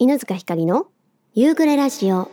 [0.00, 0.86] 犬塚ひかりの
[1.34, 2.30] 夕暮れラジオ。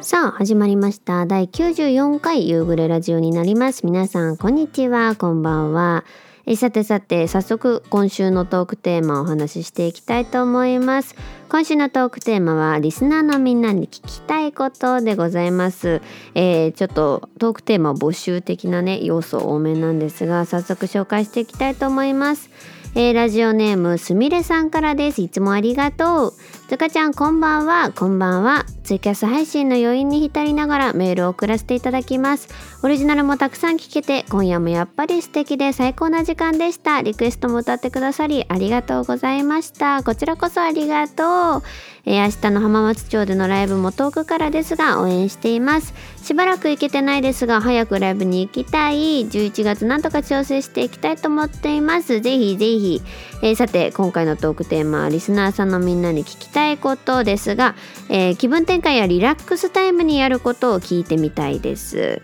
[0.00, 1.26] さあ始まりました。
[1.26, 3.84] 第94回夕暮れラジオになります。
[3.84, 5.16] 皆さんこんにちは。
[5.16, 6.06] こんばんは。
[6.46, 11.14] えさてさて早速今週のトークテーマをお話ししていきたいと思います。
[11.48, 16.00] 今週のトークテーマはリスナーのみんなに聞きたいことでございます、
[16.34, 22.50] えー、ちょっとトークテーマ募集的なね要素多めなんですが早速紹介していきたいと思います。
[22.94, 25.22] えー、ラジオネームすみれさんからです。
[25.22, 26.32] いつもありがとう。
[26.68, 27.90] つかちゃんこんばんは。
[27.90, 28.66] こんばんは。
[28.82, 32.48] ツイキャス配信の余韻に浸りながらメールを送らせていただきます。
[32.82, 37.00] オリジナルもたくさん聞けて今夜もやっぱり素敵で最高な時間でした。
[37.02, 40.02] リクエストも歌ってくださりありがとうございました。
[40.02, 41.62] こちらこそありがとう。
[42.04, 45.94] えー、明日の浜松町でのライブも遠くからですが応援しています。
[46.22, 49.26] しばらく行けてないですが早くライブに行きたい。
[49.26, 52.20] 11月なんとか調整していきたいと思っています。
[52.20, 53.02] ぜひぜひ、
[53.42, 57.76] えー、さて今回のトークテーマはリスナーさんのみんなに聞きたいことですが、
[58.08, 62.22] えー、気分転換やリラックスタイムにやることを聞いてみたいです。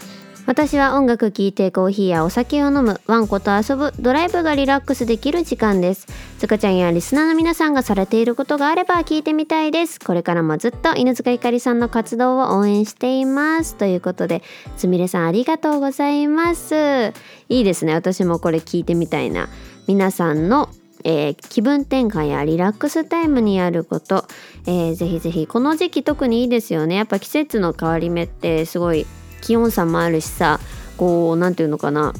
[0.48, 6.06] 私は音楽聴いてコーヒーやお酒を飲むワンコと遊ぶドライブがリラックスできる時間です。
[6.38, 10.00] つかちゃんやリスナーの皆さんがされていることがあれば聞いてみたいです。
[10.00, 13.74] これからもずっと犬塚ゆかりさんの活動を応援しています。
[13.74, 14.42] ということで
[14.78, 17.12] すみれさんありがとうございます。
[17.50, 17.92] いいですね。
[17.92, 19.50] 私もこれ聞いてみたいな。
[19.86, 20.70] 皆さんの
[21.04, 24.26] えー、気分転換やリラックスタイムにやること、
[24.66, 26.96] えー、ぜひぜひこの時期特にいいですよね。
[26.96, 29.06] やっぱ季節の変わり目ってすごい
[29.40, 30.60] 気温差もあるしさ
[30.96, 32.12] こう何て言うのかな。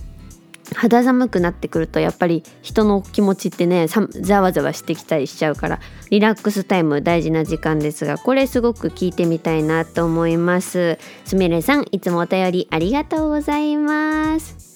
[0.74, 10.98] 肌寒くなってくるとやっぱり人の気持ちってねざわざわしてきたりしちゃうからリラックスタイム大事な時間ですがこれすごく聞いてみたいなと思います。
[11.24, 14.67] すみれさんいつもお便りありがとうございます。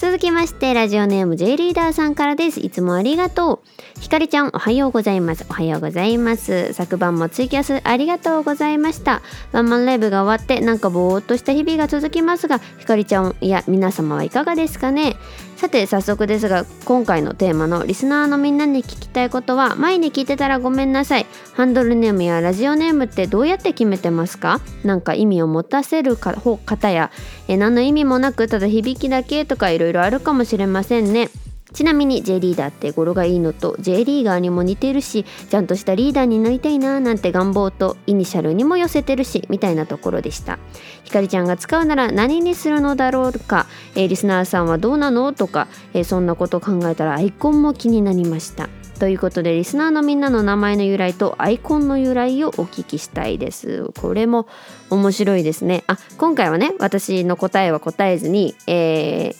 [0.00, 2.58] 続きましてラジオネーム J リーダーさんからです。
[2.60, 3.60] いつもありがと
[3.96, 4.00] う。
[4.00, 5.44] ひかりちゃんおはようございます。
[5.50, 6.72] おはようございます。
[6.72, 9.20] 昨晩もツイキャスありがとうございました。
[9.52, 15.16] ワンマンライブが終わってなんかぼーっとした日々が続きますがひかりちゃんいや皆様はいかがですかね？
[15.60, 21.26] さて早速ですが今回のテーマのリスナーのみんなに聞きたいことは前に聞いてたらごめんなさい。
[21.52, 24.62] ハンドルネームやラジオネームってどうやって決めてますか？
[24.84, 27.10] なんか意味を持たせる方や
[27.46, 31.28] え何の意味もなくただ響きだけとかいろいろあるかもしれませんね。
[31.72, 40.58] ちなみに J リーダーって語呂がいいのと J リーガーにも似てるしちゃんとしたリーダーになりたいななんて願望とイニシャルにも寄せてるしみたいなところでした。
[41.04, 48.68] ひかりちゃんが使うなら何にするのだろうか、えー、リスナーさんはどうなのとか、えー、そんなことを考えたらアイコンも気になりました。
[49.00, 53.90] ということでリスナーのみんなの名前の由来とアイコンの由来をお聞きしたいです。
[53.98, 54.46] これも
[54.90, 55.84] 面白いですね。
[55.86, 59.34] あ今回はね私の答えは答えずに、えー、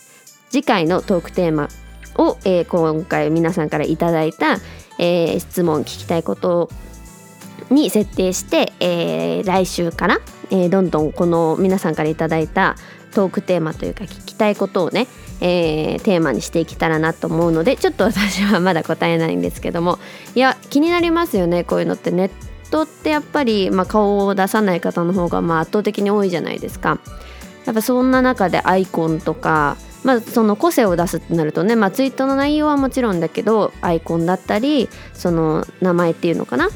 [0.50, 1.68] 次回のトークテーマ
[2.16, 4.58] を、えー、今回皆さんからいただいた、
[4.98, 6.70] えー、質問聞きたいこと
[7.70, 12.76] に設定して、えー、来週から、え、どんどんこの皆さんからいただいた
[13.12, 15.06] トークテーマというか聞きたいことをね、
[15.40, 19.98] えー、テーマにしていけたらなと思うのでちょっと私はまだ答えないんですけども
[20.34, 22.30] いや気になりますよねこういうのってネッ
[22.70, 27.00] トってやっぱり、まあ、顔を出さない方の方がまあ圧倒的に多いじゃないですか。
[27.66, 36.70] やっぱそんな中でアイコンとかまあ、その個性を出すってなるとね、まあ、ツイートの内容はもちろんだけどアイコンだったりその名前っていうのかな？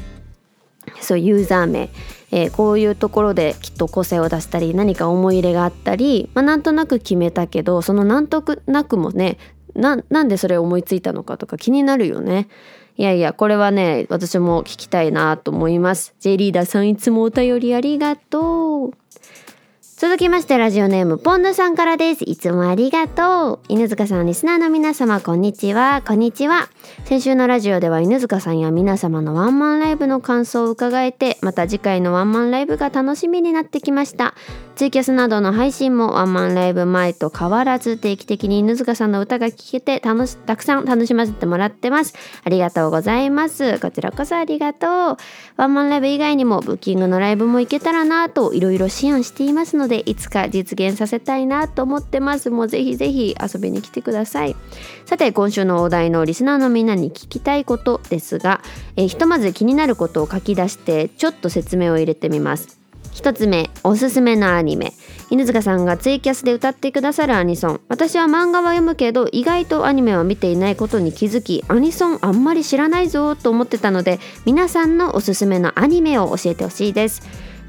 [1.01, 1.89] そうユーザー名、
[2.31, 9.37] えー、こういうところできっと個性を出したり何か思い入れがあったり、まあ、なんとなく決めたけどそのなんとなくもね
[9.73, 12.47] なんでそれを思いついたのかとか気になるよね。
[12.97, 16.15] いやいやこれはね私も聞きたいなと思います。
[16.19, 18.91] J リーダーさんいつもお便りありがとう。
[19.97, 22.25] 続きましてラジオネームポンヌさんからです。
[22.25, 23.59] いつもありがとう。
[23.69, 26.01] 犬塚さん、リスナーの皆様、こんにちは。
[26.05, 26.67] こんにちは。
[27.05, 34.35] 先週のラジオでは犬塚さんや皆様のワンマンライブの感想を伺えて、また次回のワンマンライブが楽しみになってきました。
[34.75, 42.13] ツイキャスなどの配信もワンマンライブ前と変わらず定期的に犬塚さんの歌が聴けて楽したくさん楽しませてもらってます。
[42.43, 43.79] ありがとうございます。
[43.79, 45.17] こちらこそありがとう。
[45.55, 52.49] ワンマンライブ以外にもブッキングのライブも行けたらなといろいろ思案していますので、いつか実現させたいなと思ってます。
[52.49, 54.57] もうぜひぜひ遊びに来てください。
[55.05, 58.59] さて、今週のお題のリスナーのみんなに聞きたいことですが、
[58.97, 62.84] えー、ひとまず気になることを書き出してちょっと説明を入れてみます。
[63.15, 64.93] 1つ目おすすめのアニメ。
[65.31, 67.81] 犬塚さんがツイキャスで歌ってくださるアニソン。
[67.87, 77.23] 私は漫画は読むけど意外とアニメは見ていないことに気づきアニソンあんまり知らないぞと思ってたので皆さんのおすすめのアニメを教えてほしいです。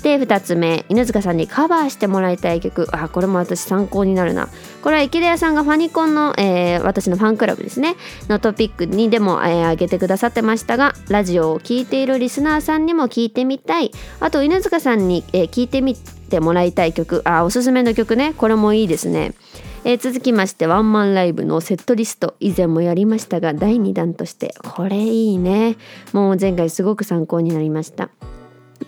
[0.07, 2.87] で2つ目犬塚さんにカバーしてもらいたい曲。
[2.93, 4.49] あこれも私参考になるな。
[4.81, 7.97] これは池田屋さんがファニコンの、えー、私のファンクラブですね。
[8.29, 13.91] のトピックにでも、えー、上げてくださってましたがラジオを聴いているリスナーさんにも聞いてみたい。
[14.21, 17.23] あと犬塚さんに、えー、聞いてみてもらいたい曲。
[17.25, 18.33] あおすすめの曲ね。
[18.37, 19.35] これもいいですね。
[19.83, 25.77] え、続きましてワンマンライブのセットリスト以前もやりましたが第2弾としてこれいいね。
[26.13, 28.11] もう前回すごく参考になりました、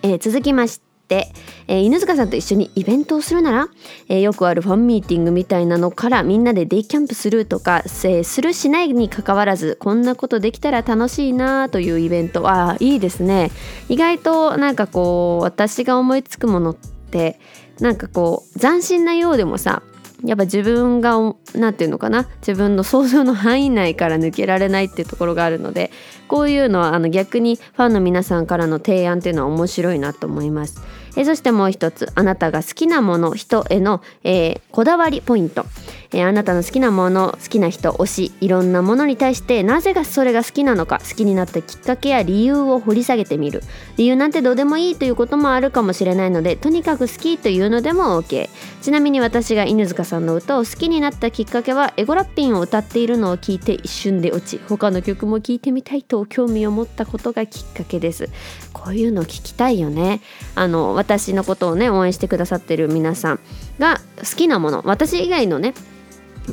[0.03, 3.69] えー、続きまして、えー、犬塚さんと一緒にイベントをするなら、
[4.09, 12.43] えー、よくあるファンミーティングみたいなのからみんなでデイキャンプするとか、えー、するしないにかかわらずこんなことできたら楽しいなというイベント。
[12.43, 13.51] はいいですね。
[13.89, 17.39] 意外となんかこう私が思いつくものって
[17.81, 19.83] なんかこう斬新なようでもさ
[20.25, 21.17] やっぱ自分が
[21.55, 22.29] 何て言うのかな？
[22.41, 25.93] 自分の想像の範囲内から抜けられないっていうところがあるので
[26.26, 30.82] こういうのはあの逆にファンの皆さんからの提案っていうのは面白いなと思います。
[31.17, 35.65] えそしてもう一つあなたが好きなもの人への、えー、こだわりポイント、
[36.13, 43.63] えー、あなたの好きなもの好きな人推しいろんなものに対してなぜがそれが好きなのか好きになったきっかけや理由を掘り下げてみる。
[43.97, 48.49] 理由なんてどうでもいいということもあるかもしれないのでとにかく好きというのでも OK
[48.81, 58.29] ちなみに私が犬塚さんの歌を好きになったきっかけはエゴラッピンを歌っているのを聞いて一瞬で落ち他の曲も聴いてみたいと興味を持ったことがきっかけです。
[58.73, 60.21] こういうの聞きたいよね。
[60.55, 63.41] あの私のことをね応援してくださってる皆さん
[63.79, 65.75] が好きなもの私以外のね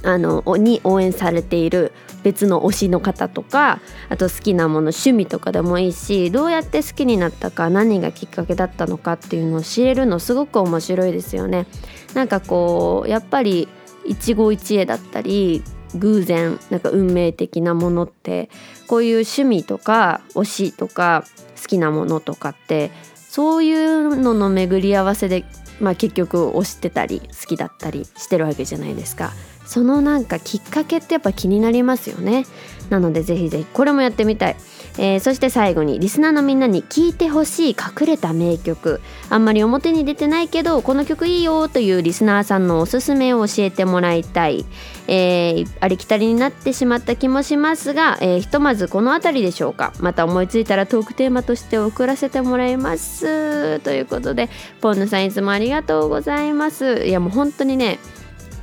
[0.04, 1.92] あのに応援されている
[2.24, 11.68] 別の推しの方とかあと好きなもの趣味とかでもいいしどうやって好きになったか何がきっかけだったのかっていうのを知れるのすごく面白いですよね。
[12.14, 13.68] なんかこうやっぱり
[14.06, 15.64] 一期一会だったり
[15.96, 18.50] 偶然なんか運命的なものって
[18.88, 21.26] こういう趣味とか推しとか
[21.62, 25.46] 好きなものとかってそういうのの巡り合わせで、
[25.80, 29.34] まあ、結局推してたり好きだったりしてるわけじゃないですか。
[29.66, 32.46] そのなんかきっかけってやっぱ気になりますよね。
[32.90, 34.56] なのでぜひぜひこれもやってみたい。
[34.98, 39.02] えー、そして最後にリスナーのみんなに聴いてほしい隠れた名曲。
[39.30, 44.64] あんまり表に出てないけどこの曲いいよというリスナーさんのおすすめを教えてもらいたい、
[45.08, 49.92] えー、ありきたりになってしまった気もしますが、えー、ひとまずこの辺りでしょうか。
[50.00, 53.82] また思いついたらトークテーマとして送らせてもらいます。
[53.82, 57.04] ということでポンヌさんいつもありがとうございます。
[57.06, 58.00] いやもう本当にね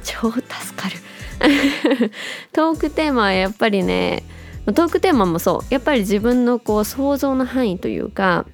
[0.03, 0.43] 超助
[0.77, 0.97] かる。
[2.53, 4.23] トークテーマはやっぱりね
[4.67, 5.75] トークテーマもそう。
[5.75, 8.47] やっぱり自分のこう想像の範囲というか、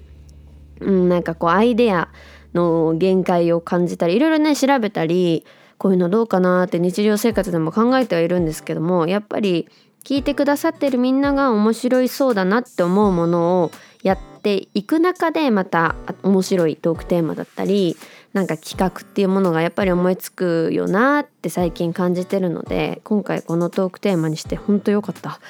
[0.80, 2.08] うん、なんかこうアイデア
[2.54, 5.44] の限界を感じたりいろいろね調べたり
[5.76, 9.68] こういうのどうかなって日常生活でも考えてはいるんですけどもやっぱり
[10.04, 13.70] 聞いてくださってるみんなが面白いそうだなって思うものを
[14.02, 17.96] やっていく中でまた面白いトークテーマだったり
[18.38, 25.40] なんか企画っていうものがやっぱり思いつくよなって最近感じてるので今回このトークテーマにしてほんとよかった。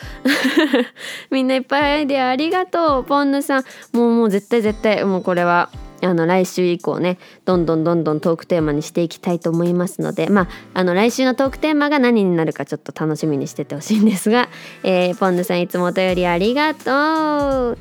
[1.30, 3.64] みんないっぱいアイデアありがとうポンヌさん。
[3.92, 5.68] もうもう絶対絶対もうこれは
[6.02, 14.48] あの来週以降ねどんどんどんどんトークテーマにしていきたいと思いますのでまああの来週のトークテーマが何になるかちょっと楽しみにしててほしいんですが、
[14.82, 17.78] えー、ポンヌさんいつもお便りありがとう。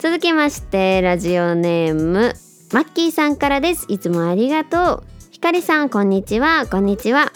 [0.00, 3.84] 続きましてラジオネームマッキーさんからです。
[3.88, 5.02] いつもありがとう。
[5.32, 6.68] ひかりさんこんにちは。
[6.68, 7.32] こんにちは。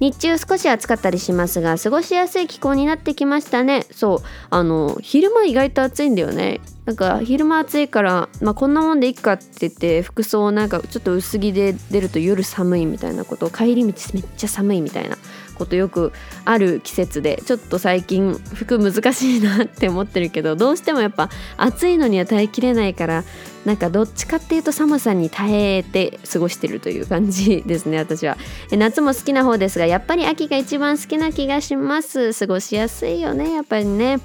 [0.00, 3.84] 日中少し暑かったりしますが過ごしやすい気候になってきましたね。
[3.90, 4.18] そう。
[4.48, 6.62] あの昼間意外と暑いんだよね。
[6.86, 15.18] なんか昼間暑いから、まあ、こんなもんでいっかって言って服装なんかちょっと薄着で出ると夜寒いみたいなこと帰り道めっちゃ寒いみたいな。
[15.58, 16.12] ことよく
[16.44, 23.24] ある季節でちょっと最近服難しいなって思ってるけどどうしてもやっぱ暑いのには耐えきれないから
[23.64, 28.38] なんかどっちかっていうと寒さに耐えて過ごしてるという感じですね 私は。
[28.70, 34.20] 夏も好きな方ですがやっぱり秋が一番好きな気がします過ごしやすいよねやっぱりね。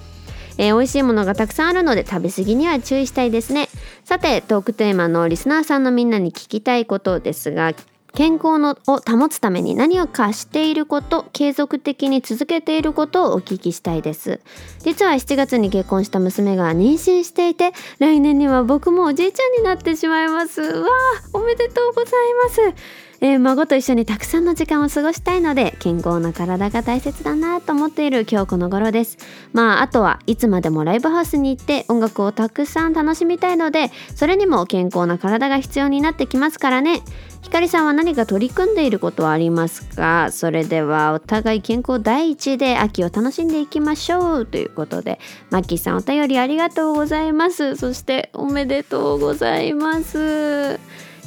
[0.58, 3.70] えー、美味しいものがたくさんあるので食べ過ぎには注意したいですね。
[4.06, 7.74] さてトークテーマのリスナーさんのみんなに聞きたいことですが
[8.15, 14.39] 健康のを保つために何をかしていること継続的に続けていることをお聞きしたいです。
[14.79, 20.62] 実は7月に結婚した娘が妊娠していて来年には僕もおじいちゃんになってしまいます。
[20.62, 20.89] わあ
[21.34, 23.03] おめでとうございます。
[23.22, 29.17] えー、孫と一緒にたくさんの時間を過ごしたいので健康な体が大切だなと思っている今日この頃です。
[29.53, 37.01] まああとはいつまでもライブハウスに行って音楽をたくさん楽しみたいのでそれにも健康な体が必要になってきますからね。
[37.44, 40.32] ひかりさんは何か取り組んでいることはありますか？
[40.32, 45.20] それではお互い健康第一で秋を楽しんでいきましょうということで
[45.52, 47.76] マッキーさんお便りありがとうございます。
[47.76, 50.80] そしておめでとうございます。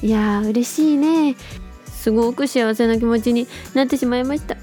[0.03, 1.37] いやー嬉しいね。
[1.87, 4.57] すごく幸せな気持ちになってしまいました。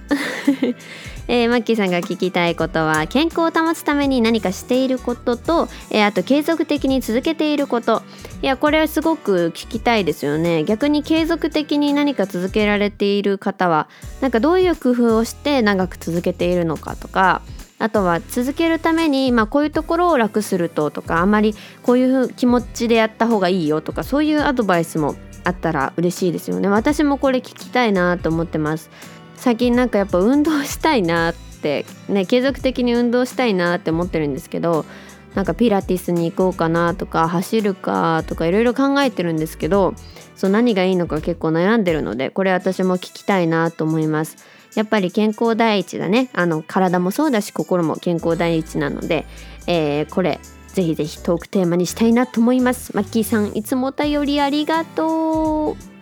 [1.27, 8.01] えー、マッキーさんが聞きたいことは健康を保つために何かしていることと、えー、あと継続的に続けていること。
[8.41, 10.65] いやこれはすごく聞きたいですよね。
[10.65, 13.87] 逆に継続的に何か続けられている方は
[14.19, 17.41] なんかどういう工夫をして長く続けているのかとか
[17.79, 26.69] あとは続けるために、まあ、こういうところを楽するととかあんまりこういう気持ちでやった方がいいよとかそういうアドバイスもあったら嬉しいですよね。
[26.69, 28.89] 私もこれ聞きたいなと思ってます。
[29.43, 34.85] 最近なんかやっぱ運動したいなってね 継続的に運動したいなって思ってるんですけど
[35.35, 39.95] なんかピラティスに行こうかなとか走るかとかいろいろ考えてるんですけど
[40.38, 44.38] そう何がいいのか結構悩んでるのでこれ私も聞きたいなと思います。
[44.75, 46.29] やっぱり健康第一だね。
[46.31, 49.25] あの体もそうだし心も健康第一なので、
[49.67, 52.95] えー、これぜひぜひトークテーマにしたいなと思います。
[52.95, 55.92] マッキーさんいつもお便りありがとう。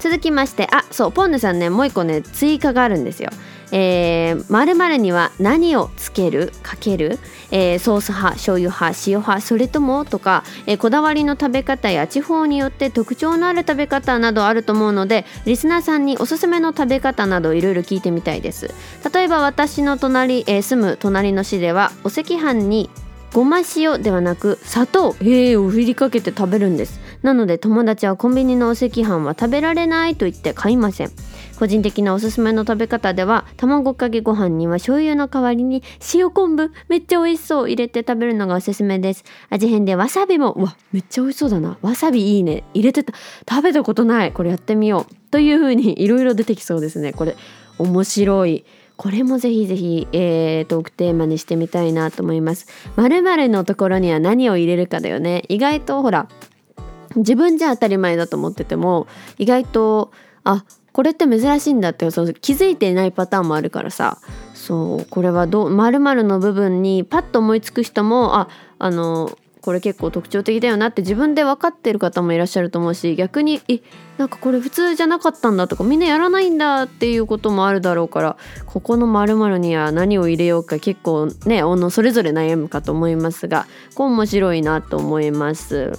[0.00, 3.30] 続きましてあそうポンヌさんねもう一個ね追加があるんですよ。
[3.72, 6.52] えー、〇〇には何をつける？
[6.64, 7.20] かける、
[7.52, 10.04] えー、ソース派醤油派塩派それとも？
[10.04, 18.74] とか、えー、こだわりの食べ方や地方によって特徴のある食べ方などあると思うのでリスナーさんにおすすめの食べ方などいろいろ聞いてみたいです。
[19.14, 22.90] 例えば私の隣、えー、住む隣の市ではお赤飯に
[23.32, 25.12] ごま塩ではなく砂糖。
[25.22, 26.98] へえー、を振りかけて食べるんです。
[27.22, 31.10] なので友達はコンビニのお赤飯は食べられないと言って買いません。
[31.58, 35.82] 個人的なおすすめの食べ方では卵かけご飯には醤油の代わりに
[36.14, 39.24] 塩昆布めっちゃ美味しそう入れて食べるのがおすすめです。
[39.50, 41.76] 味変でわさびもうわめっちゃ美味しそうだな。
[41.82, 42.64] わさびいいね。
[42.72, 43.12] 入れてた。
[43.48, 44.32] 食べたことない。
[44.32, 47.12] これやってみようという風にいろいろ出てきそうですね。
[47.12, 47.36] これ
[47.78, 48.64] 面白い。
[48.96, 52.66] これもぜひぜひ、えー、トークテーマにしてみたいなと思います。
[52.96, 55.44] 〇〇のところには何を入れるかだよね。
[55.48, 56.28] 意外とほら
[57.16, 59.06] 自分じゃ当たり前だと思ってても
[59.38, 60.12] 意外と
[60.44, 64.18] あこれって珍しいんだってそ気づいていないパターンもあるからさ
[64.54, 68.48] そうこれはどう〇〇の部分にパッと思いつく人もあ
[68.78, 73.80] あのこれ結構特徴的だよなって自分で分かってる方もいらっしゃると思うし逆にえ
[74.16, 78.36] なんかこれ普通じゃなかったんだとかみんなやらないんだっていうこともあるだろうから
[78.66, 85.92] ここの〇〇には何を入れようか結構ねそれぞれ悩むかと思いますがこう面白いなと思います。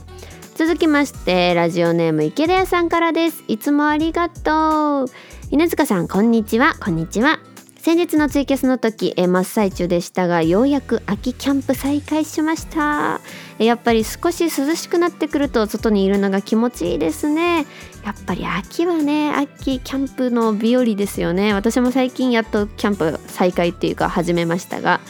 [0.64, 3.44] 続きましてラジオネーム池田屋さんからです。
[3.48, 5.08] いつもありがとう。
[5.50, 6.76] 犬塚さんこんにちは。
[6.80, 7.40] こんにちは。
[7.78, 13.22] 先日のツイキャスの時え真っ最中でしたがようやく秋キャンプ再開しました。
[13.58, 17.66] やっぱり少し涼しくなってくると外にいるのが気持ちいいですね。
[18.06, 21.56] やっぱり秋はね秋キャンプの日和ですよね。
[21.56, 25.02] 私も最近やっとキャンプ再開っていうか始めましたが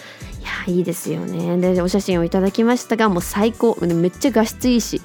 [0.68, 1.58] いいですよね。
[1.58, 3.77] でお写真をいただきましたがもう最高。
[3.82, 5.01] めっちゃ画質いいし。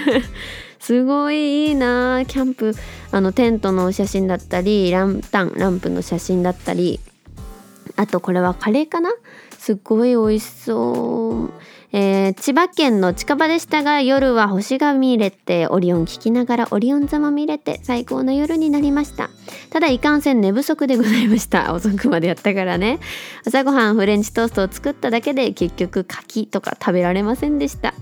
[0.78, 2.24] すごいいいな。
[2.26, 2.74] キャンプ
[3.12, 7.00] あのテントの写真だったりランタンランプの写真だったり。
[7.96, 9.10] あとこれはカレーかな？
[9.58, 11.50] すっごい美味しそう。
[11.92, 19.30] えー、千葉県の近場でしたが夜は星が見れてオリオン聞きながらオリオン座も見れて最高の夜になりました。
[19.70, 21.72] ただいかんせん寝不足でございました。
[21.74, 23.00] 遅くまでやったからね。
[23.44, 27.94] 朝ごはんフレンチトーストを作っただけで結局柿とか食べられませんでした。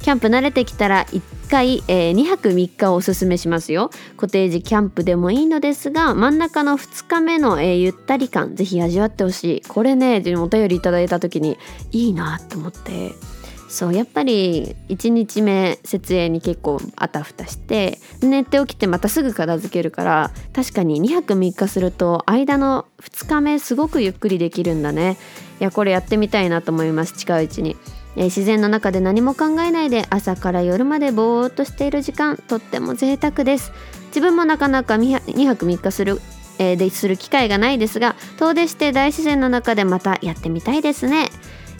[0.00, 3.90] キャンプ慣れてきたら1回、えー、2泊3日をおすすめしますよ。
[4.16, 9.62] コテージキャンプでもいいのですが真ん中の2日目の、えー、ゆったり感ぜひ味わってほしい。
[9.68, 11.58] これねお便りいただいた時に
[11.92, 13.35] いいなと思って。
[13.68, 25.16] そうやっぱり1日目設営に結構あたふたして寝て起きてまたすぐ片付けるから確かに2泊3日すると間の2日目すごくゆっくりできるんだね。
[25.60, 27.76] いやこれやってみたいなと思います近いうちに、
[28.14, 33.72] えー、自然の中で何も考えないで朝から夜までぼーっとしている時間とっても贅沢です。
[34.08, 36.20] 自分もなかなか2泊3日する
[36.58, 41.28] えー、でする機会がないですが遠出して大自然の中でまたやってみたいですね。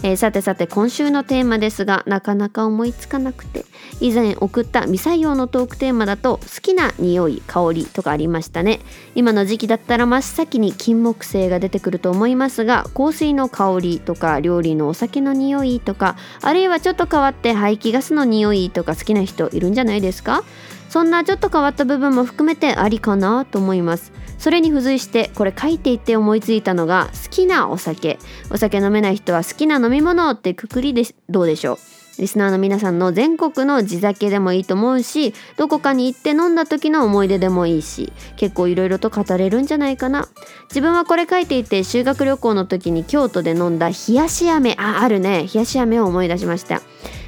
[0.03, 3.65] えー、さてさて今週のテーマですがなかなか思いつかなくて
[4.01, 8.81] 以前送った未採用のトークテーマだと好きな匂い香りとかありましたね。
[9.15, 20.45] 今の時期だったら真っ先に金木犀が出てくると思いますが香水の香りとか料理のお酒の匂いとかあるいはちょっと変わって排気ガスの匂いとか好きな人いるんじゃないですか？
[20.89, 24.13] そんなちょっと変わった部分も含めてありかなと思います。
[24.39, 28.19] それに付随してこれ書いていって思いついたのが好きなお酒。
[28.51, 31.79] お酒飲めない人は好きな飲み物ってくくりでどうでしょう。
[32.19, 40.29] リスナーの皆さんの全国の地酒でもいいと思うしどこかに行って飲んだ時の思い出でもいいし結構いろいろと語れるんじゃないかな。
[40.69, 44.75] 自分はこれ書いていて修学旅行の時に京都で飲んだ冷やし飴。
[44.79, 45.47] ああるね。
[45.53, 46.81] 冷やし飴を思い出しました。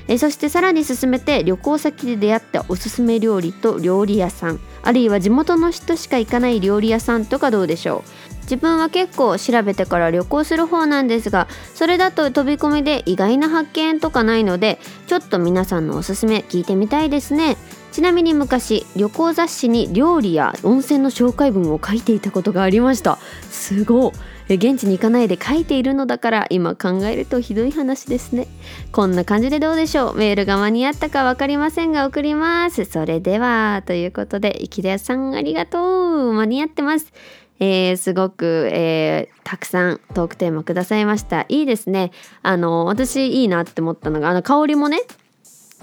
[0.08, 4.60] えそしてさらに進めて旅行先で出会ったおすすめ料理と料理屋さん。
[4.82, 8.38] あるいは地元の人しか行かない料理屋さんとかどうでしょう。
[8.42, 17.58] 自分は結構調べてから旅行する方なんですがそれだと飛び込みで意外な発見とかないのでちょっと皆さんのおすすめ聞いてみたいですね。
[17.92, 23.18] ちなみに昔旅行雑誌に料理や温泉の紹介文を書いていたことがありました。
[23.50, 24.54] すごい。
[24.54, 28.46] 現地に行かないで書いているのだから今考えるとひどい話ですね。
[28.92, 30.14] こんな感じでどうでしょう？
[30.14, 32.86] メールが間に合ったか分かりませんが送ります。
[32.86, 36.32] それではということで池田さんありがとう。
[36.32, 37.12] 間に合ってます。
[37.60, 41.44] えー、すごく、えー、たくさんトークテーマくださいました。
[41.48, 42.12] いいですね。
[42.42, 45.00] あの私いいなって思ったのがあの香りもね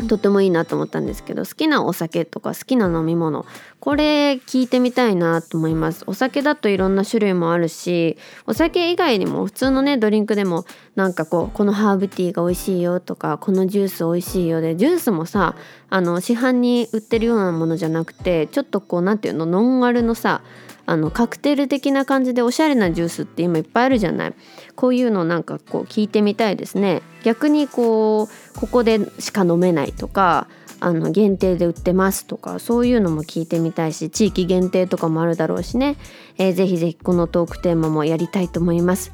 [0.09, 3.45] とてもいいなと思ったんですけど好きなお酒とか好きな飲み物
[3.79, 6.03] これ聞いてみたいなと思います。
[6.07, 15.55] お酒だといろんな種類もあるしお酒以外にも普通のねドリンクでもなんかこうこのハーブティーが美味しいよとかこのジュース美味しいよでジュースもさ
[15.89, 20.41] あの市販に売ってるようなものじゃなくてちょっとこう何て言うのノンアルのさ
[20.87, 24.33] あのカクテル的な感じでおしゃれなジュースって今いっぱいあるじゃない。
[24.75, 27.01] こういうのなんかこう聞いてみたいですね。
[27.23, 30.47] 逆にこうここでしか飲めないとか
[30.79, 35.97] あの限定で売ってますとかそういうのも聞いてみたいし地域限定とかもあるだろうしね、
[36.37, 39.11] えー、ぜひぜひこのトークテーマもやりたいと思います。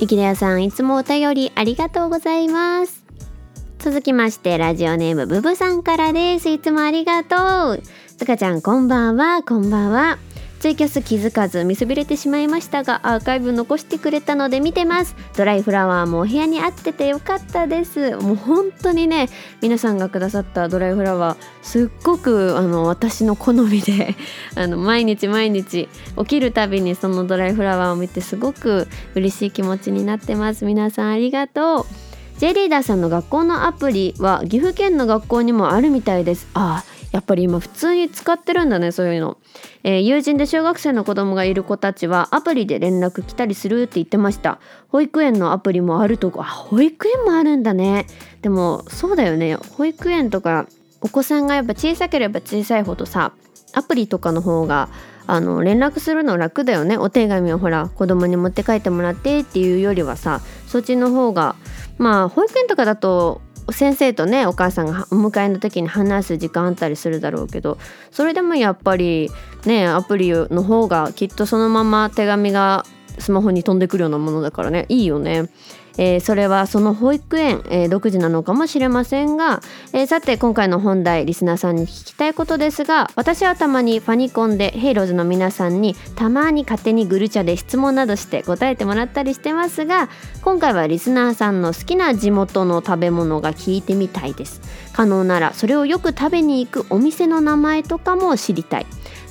[0.00, 3.04] いきやさんいつもお便りありがとうございます。
[3.78, 6.48] 続きましてラジオネームブブさんからです。
[6.48, 7.82] いつもありがとう。
[8.16, 10.18] つかちゃんこんばんはこんばんは。
[10.62, 15.16] ツイキャス気づかず見そびれてしまいましたがアーカイブ残してくれたので見てます。
[15.36, 18.14] ドライフラワーもお部屋に合っててよかったです。
[18.14, 19.28] もう本当にね
[19.60, 24.14] 皆さんがくださったドライフラワーすっごくあの私の好みで
[24.54, 30.64] あの毎日毎日起きるたびにそのドライフラワーを見てすごく嬉しい気持ちになってます。
[30.64, 31.86] 皆さんありがとう。
[32.38, 36.46] J リーダーさんの学校のアプリは岐阜県の学校にもあるみたいです。
[36.54, 39.36] ああやっぱり今普通に使ってるんだねそういうの、
[39.84, 44.58] えー、友人で小学生の子供がいる子たちはアプリで連絡来たりするって言ってました。
[44.88, 48.06] 保育園のアプリもあるとあ保育園もあるんだね。
[48.40, 49.56] でもそうだよね。
[49.56, 50.66] 保育園とか
[51.02, 53.32] お子さんがやっぱ小さければ小さいほどさ
[53.74, 54.88] アプリとかの方が
[55.26, 56.96] あの連絡するの楽だよね。
[56.96, 61.56] お手紙をほら子供に持って帰ってもらってっていうよりはさそっちの方が
[61.98, 67.78] まあ保育園とかだと先生とねお母さんがお迎えの時に話す時間あったりするだろうけど
[68.10, 69.30] それでもやっぱり
[69.64, 72.84] ねアプリの方がきっとそのまま手紙が
[73.18, 75.48] スマホに飛んでくるようなものだからねいいよね。
[75.98, 79.60] えー、それはその保育園、えー、独自なのかもしれませんが、
[79.92, 90.08] えー、さて今回の本題リスナーさんに聞きたいことですが私はたまにファニコンでヘイローズの皆さんにたまに勝手にグルチャで質問などして答えてもらったりしてますが
[90.42, 94.60] 今回はリスナーさんの好きな地元の食べ物が聞いてみたいです。
[94.92, 98.86] 可能ならそれをよく食べに行くお店の名前とかも知りたい。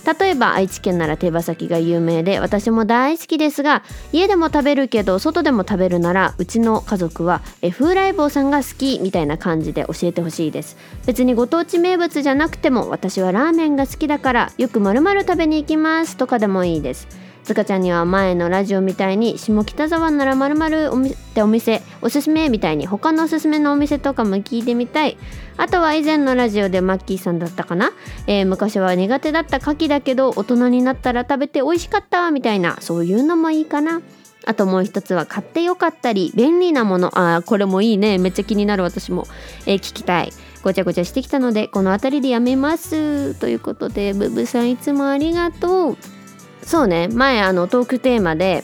[0.05, 10.77] 例えば愛知県なら手羽先が有名で私も大好きですが家でも食べるけど外でも食べるならうちの家族は風来坊さんが好きみたいな感じで教えてほしいです。
[11.05, 17.20] 別にご当地名物じゃなくても私はラーメンが好きだからよくまる食べに行きますとかでもいいです。
[17.43, 25.17] つかちゃんには前のラジオみたいに下北沢ならまるまるってお店おすすめみたいに他のおすすめのお店とかも聞いてみたい。
[25.57, 27.91] あとは以前のラジオでマッキーさんだったかな、
[28.25, 34.01] えー、昔は苦手だった牡蠣だけど大人になったら食べて美味しかったみたいなそういうのもいいかな。
[34.45, 37.19] あともう一つは買ってよかったり便利なもの。
[37.19, 38.17] ああこれもいいね。
[38.17, 39.27] めっちゃ気になる私も、
[39.67, 40.33] えー、聞きたい。
[40.63, 43.35] ごちゃごちゃしてきたのでこの辺りでやめます。
[43.35, 45.97] ということでブブさんいつもありがとう。
[46.63, 47.07] そうね。
[47.09, 48.63] 前あのトークテーマで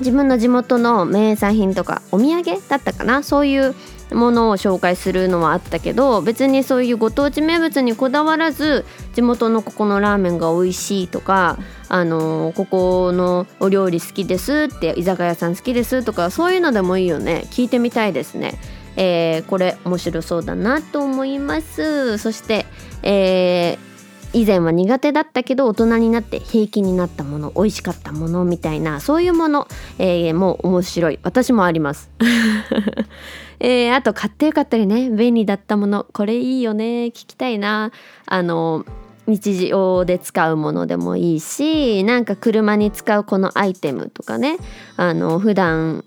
[0.00, 3.22] 自分の地元の名産品とかお土産だったかな？
[3.22, 3.74] そういう
[4.12, 17.46] ものを紹介するのはあったけど別にそういうご当地名物にこだわらず地元のここのラーメンが美味しいとかあのここのお料理好きですって居酒屋さん好きですとかそういうのでもいいよね。
[17.50, 18.58] 聞いてみたいですね。
[18.96, 22.18] えー、これ面白そうだなと思います。
[22.18, 22.66] そして、
[23.02, 23.95] えー
[24.36, 29.66] 以前は苦手だったけど大人になって平気になったもの美味しかったものみたいなそういうもの、
[29.98, 31.18] えー、もう面白い。
[31.22, 32.10] 私もあります。
[33.58, 35.08] えー、あと買ってよかったりね。
[35.08, 36.04] 便利だったもの。
[36.12, 37.06] これいいよね。
[37.06, 37.92] 聞きたいな。
[38.26, 38.84] あの
[39.26, 44.58] 日常で使うものでもいいしなんか車に使うこのアイテムとかね。
[44.98, 46.04] あの普段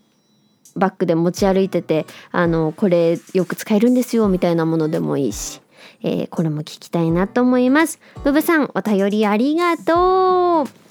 [0.75, 5.61] バッグで持ち歩いててあのこれよく使えるんですよみたいなものでもいいし。
[6.01, 7.99] えー、これも聞きたいなと思います。
[8.23, 10.89] ブブさん、お便りありがとう。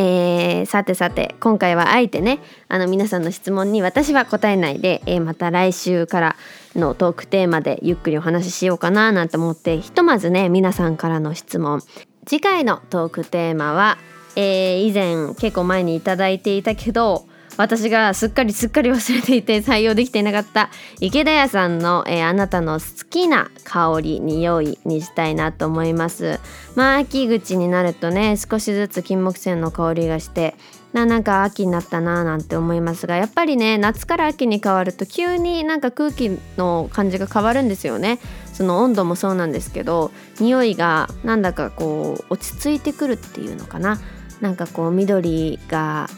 [0.00, 2.38] えー、さてさて今回はあえてね
[2.68, 6.36] あの皆さんの質問に私は答えないで、えー、また来週から
[6.76, 11.82] のトークテーマでゆっくりお話ししようかななんて思ってひとまずね皆さんからの質問
[12.26, 13.98] 次回のトークテーマは、
[14.36, 17.26] えー、以前結構前に頂いていたけど
[17.58, 26.38] 私がすっかりすっかり忘れていて採用できていなかった池田屋さんの、えー、あなたの好きな香り匂いにしたいなと思います。
[26.76, 30.54] まあ秋口になるとね少しずつ金木犀の香りがして
[30.92, 38.20] ななんか秋になったななんて思いますがやっぱりね夏から秋に変わると急になんか空気の感じが変わるんですよね。
[38.52, 43.98] その温度もそうなんですけど匂いがなんだかこう落ち着いてくるっていうのかな。
[44.40, 46.08] なんかこう緑が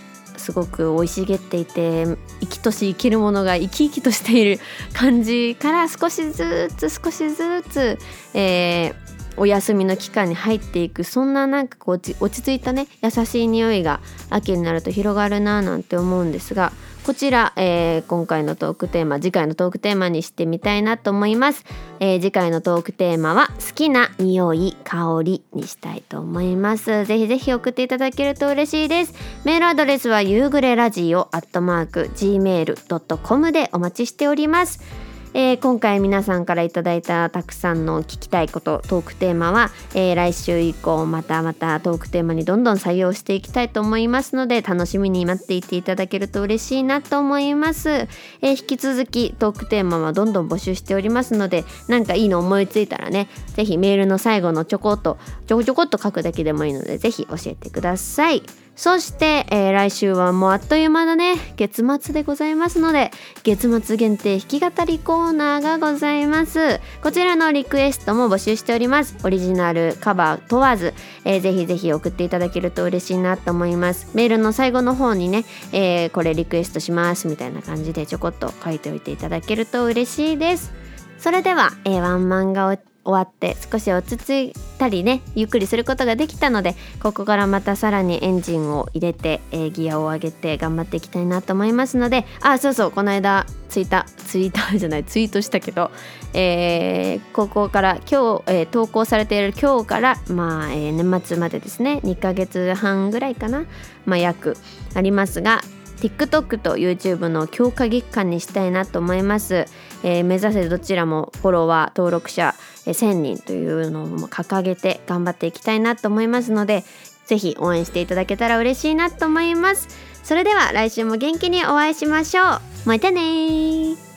[0.40, 2.06] すごく生い茂っていて
[2.40, 4.58] 生きとし生きるものが生き生きとしている
[4.92, 7.98] 感じから少しずつ少しずつ、
[8.34, 8.94] えー、
[9.36, 11.04] お休みの期間に入っていく。
[11.04, 14.00] そんななんかこう落ち着いたね優しい匂いが
[14.30, 16.72] 秋になると広がるななんて思うんですが
[17.10, 21.64] こちら、えー、今回のトークテーマ次回のトークテーマにしてみたいなと思います、
[21.98, 27.04] えー、次回のトークテーマは好きな匂い香りにしたいと思います。
[27.06, 29.14] ぜひぜひ送っていただけると嬉しいです。
[29.44, 35.09] メールアドレスは夕暮れラジオアットマーク gmail.com でお待ちしております。
[35.32, 58.42] えー、今回皆さんからいただいたたくさんの聞きたいことトークテーマは、えー、来週以降またまたトークテーマにどんどん採用していきたいと思いますので楽しみに待っていていただけると嬉しいなと思います、えー、引き続きトークテーマはどんどん募集しておりますのでなんかいいの思いついたらね是非メールの最後のちょこっとちょこちょこっと書くだけでもいいので是非教えてください。
[58.80, 61.34] そして、えー、来週はもうあっという間だね。
[61.56, 63.10] 月末でございますので
[63.42, 66.80] 月末限定弾き語りコーナーがございます。
[67.02, 69.18] こちらのリクエストも募集しております。
[69.22, 70.94] オリジナルカバー問わず、
[71.26, 74.08] えー、ぜひぜひ送っていただけると嬉しいなと思います。
[74.14, 80.72] メールの最後の方にね、えー、これリクエストしますみたいな感じでちょこっと書いておいていただけると嬉しいです。
[81.18, 82.66] それでは、えー、ワンマンが
[83.04, 95.90] 終わって少し落ち着いたりねゆっくりすることができたのでここからまたさらにエンジンを入れて、えー、ギアを上げて頑張っていきたいなと思いますのであそうそうこの間ツイッターツイッター じゃないツイートしたけど、
[96.34, 103.64] えー、ここから今日、えー、投稿されている今日からまあ、えー、年末までですね2ヶ月半ぐらいかな
[104.04, 104.56] まあ約
[104.94, 105.62] ありますが
[106.00, 109.66] TikTok と YouTube の強化月間にしたいなと思います、
[110.02, 112.54] えー、目指せどちらもフォロワー登録者、
[112.86, 116.84] えー、1000人というのを掲げて頑張っていきたいなと思いますので
[117.26, 119.88] ぜひ応援していただけたら嬉しいなと思います。
[120.24, 122.60] それでは来週も元気にお会いしましょう。
[122.86, 124.09] またね